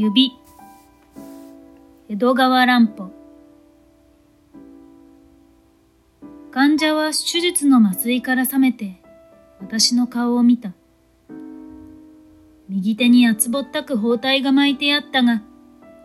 [0.00, 0.30] 指。
[2.08, 3.10] 江戸川乱歩。
[6.52, 9.02] 患者は手術の麻酔から覚めて
[9.58, 10.72] 私の顔を見た。
[12.68, 15.42] 右手に厚ぼったく包帯が巻いてあったが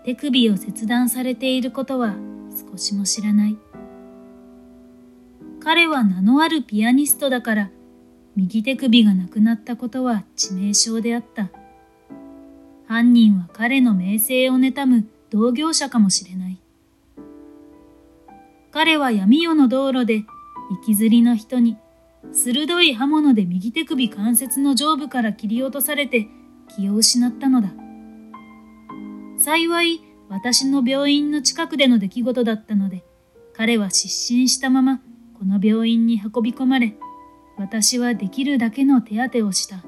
[0.03, 2.15] 手首を切断されていることは
[2.71, 3.57] 少しも知らない。
[5.59, 7.69] 彼は名のあるピアニストだから
[8.35, 11.51] 右手首がなくなったことは致命傷であった。
[12.93, 16.61] 犯人は彼の名声を妬む同業者かもしれない。
[18.69, 20.25] 彼は闇夜の道路で行
[20.85, 21.75] きずりの人に
[22.31, 26.27] 鋭い刃物で右手首関節の上部から切り落とされて
[26.75, 27.73] 気を失ったのだ。
[29.39, 33.03] 幸い私の病院の近くでの出来事だったので
[33.53, 35.01] 彼は失神したまま
[35.39, 36.95] この病院に運び込まれ
[37.57, 39.83] 私はできるだけの手当てをした。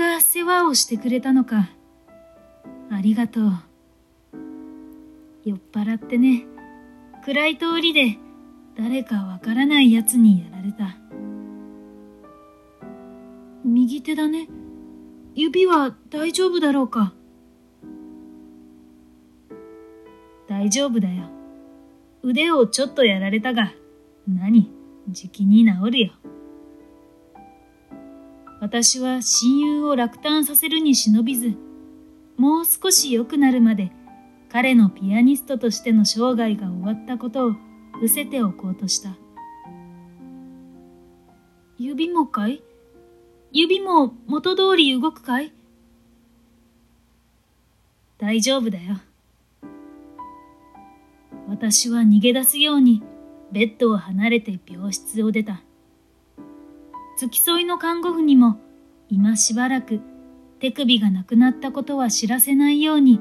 [0.00, 1.68] が世話をしてくれたのか。
[2.90, 3.52] ありがとう。
[5.44, 6.46] 酔っ払ってね、
[7.22, 8.16] 暗い通りで
[8.78, 10.96] 誰かわからない奴にやられた。
[13.62, 14.48] 右手だね。
[15.34, 17.12] 指は大丈夫だろうか
[20.48, 21.28] 大丈夫だよ。
[22.22, 23.72] 腕をちょっとやられたが、
[24.26, 24.70] 何？
[25.08, 26.12] じきに治るよ。
[28.70, 31.56] 私は親友を落胆させるに忍びず、
[32.36, 33.90] もう少し良くなるまで
[34.48, 37.54] 彼のピアニストとしての生涯が終わったことを
[37.94, 39.16] 伏せておこうとした。
[41.78, 42.62] 指もかい？
[43.50, 45.52] 指も元通り動くかい？
[48.18, 48.98] 大丈夫だよ。
[51.48, 53.02] 私は逃げ出すように
[53.50, 55.60] ベッドを離れて病室を出た。
[57.20, 58.58] 付き添いの看護婦にも
[59.10, 60.00] 今しばらく
[60.58, 63.20] 手首がなくなったことは知らせないように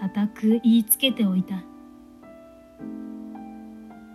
[0.00, 1.62] 固く言いつけておいた。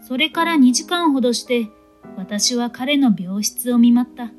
[0.02, 1.70] それから2時間ほどして
[2.18, 4.31] 私は彼の病室を見舞った。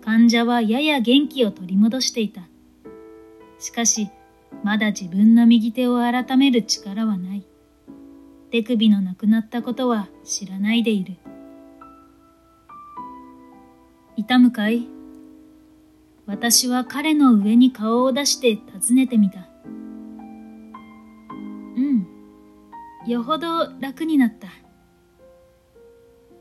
[0.00, 2.48] 患者はやや元気を取り戻していた。
[3.58, 4.08] しかし、
[4.62, 7.46] まだ自分の右手を改める力はない。
[8.50, 11.16] 手首のなくなったことは知らないでいる。
[14.16, 14.86] 痛むかい？
[16.26, 19.48] 私は彼の上に顔を出して尋ねてみた。
[21.76, 22.06] うん。
[23.06, 24.48] よほど楽になった。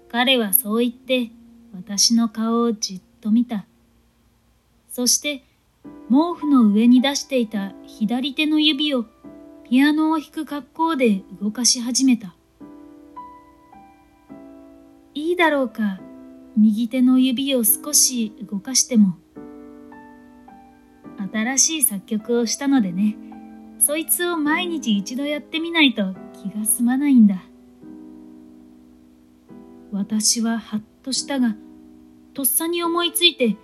[0.09, 1.31] 彼はそう言って
[1.75, 3.65] 私の顔をじっと見た。
[4.89, 5.43] そして
[6.07, 9.05] 毛布の上に出していた左手の指を
[9.67, 12.35] ピアノを弾く格好で動かし始めた。
[15.15, 15.99] いいだろうか。
[16.57, 19.17] 右手の指を少し動かしても
[21.31, 23.17] 新しい作曲をしたのでね
[23.79, 27.43] そいつを毎日一度やってみないと気が済まないんだ。
[29.91, 31.55] 私はハッとしたが
[32.33, 33.57] とっさに思いついて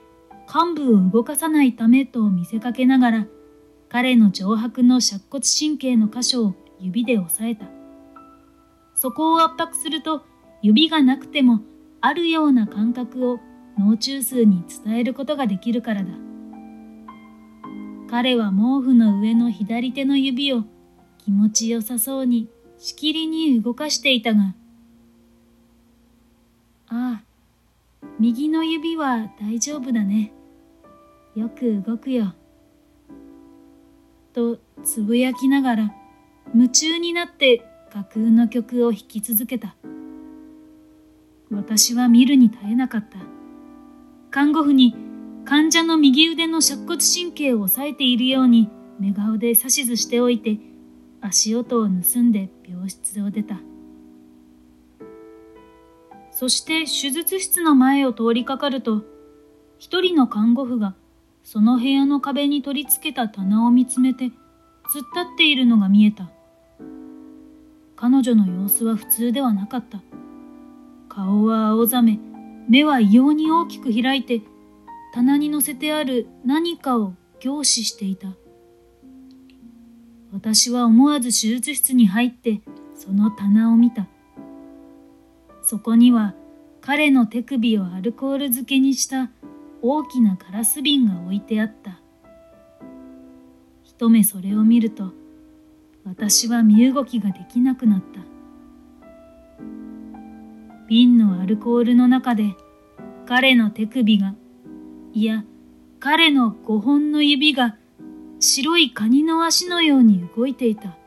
[0.47, 3.27] 幹部を動かさないためと見せかけながら
[3.87, 7.65] 彼の上白の尺骨神経の箇所を指で押さえた。
[8.93, 10.25] そこを圧迫すると
[10.61, 11.61] 指がなくても
[12.01, 13.39] あるような感覚を
[13.77, 16.09] 脳中枢に伝えることができるからだ。
[18.09, 20.63] 彼は毛布の上の左手の指を
[21.19, 24.55] 気持ちよさそうにしきりに動かしていたが、
[26.87, 27.23] ああ、
[28.19, 30.33] 右の指は大丈夫だね。
[31.35, 32.33] よく動くよ。
[34.33, 35.93] とつぶやきながら
[36.53, 39.75] 夢中になって架空の曲を弾き続けた。
[41.51, 43.17] 私は見るに耐えなかった。
[44.31, 44.95] 看護婦に
[45.45, 50.59] 患者の右腕の尺骨神経を押さえているように目顔で指図しておいて
[51.21, 53.55] 足音を盗んで病室を出た。
[56.31, 59.03] そして手術室の前を通りかかると
[59.79, 60.95] 一人の看護婦が
[61.43, 65.03] その部屋の壁に取り付けた棚を見つめて突っ立
[65.33, 66.29] っているのが見えた。
[67.95, 70.01] 彼女の様子は普通ではなかった。
[71.19, 72.17] 顔は青ざめ、
[72.69, 74.41] 目は異様に大きく開いて、
[75.13, 78.29] 棚に乗せてある何かを凝視していた。
[80.31, 82.61] 私は思わず手術室に入って
[82.95, 84.07] その棚を見た。
[85.61, 86.35] そこには
[86.79, 89.29] 彼の手首をアルコール漬けにした
[89.81, 91.99] 大きなガラス瓶が置いてあった。
[93.83, 95.11] 一目それを見ると
[96.05, 98.38] 私は身動きができなくなった。
[100.89, 102.55] 瓶のアルコールの中で
[103.27, 104.33] 彼の手首が、
[105.13, 105.43] いや、
[105.99, 107.77] 彼の五本の指が
[108.39, 110.97] 白いカニの足のように動いていた。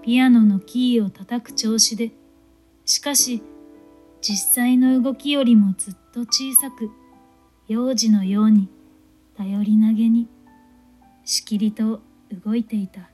[0.00, 2.12] ピアノのキーを叩く調子で、
[2.86, 3.42] しかし
[4.22, 6.90] 実際の動きよりもずっと小さく、
[7.66, 8.70] 幼児のように
[9.36, 10.26] 頼り投げに
[11.22, 12.00] しきりと
[12.42, 13.10] 動いていた。